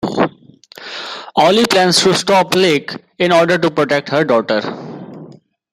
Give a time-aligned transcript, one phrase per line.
[1.35, 5.29] Oly plans to stop Lick in order to protect her daughter.